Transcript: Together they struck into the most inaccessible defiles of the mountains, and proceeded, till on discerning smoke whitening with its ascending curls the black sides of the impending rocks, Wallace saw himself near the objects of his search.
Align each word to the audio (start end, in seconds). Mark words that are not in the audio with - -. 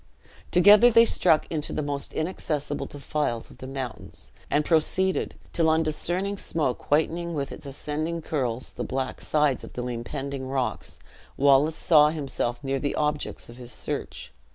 Together 0.49 0.89
they 0.89 1.05
struck 1.05 1.45
into 1.51 1.71
the 1.71 1.83
most 1.83 2.11
inaccessible 2.11 2.87
defiles 2.87 3.51
of 3.51 3.59
the 3.59 3.67
mountains, 3.67 4.31
and 4.49 4.65
proceeded, 4.65 5.35
till 5.53 5.69
on 5.69 5.83
discerning 5.83 6.39
smoke 6.39 6.89
whitening 6.89 7.35
with 7.35 7.51
its 7.51 7.67
ascending 7.67 8.19
curls 8.19 8.71
the 8.73 8.83
black 8.83 9.21
sides 9.21 9.63
of 9.63 9.73
the 9.73 9.85
impending 9.85 10.47
rocks, 10.47 10.97
Wallace 11.37 11.75
saw 11.75 12.09
himself 12.09 12.63
near 12.63 12.79
the 12.79 12.95
objects 12.95 13.47
of 13.47 13.57
his 13.57 13.71
search. 13.71 14.33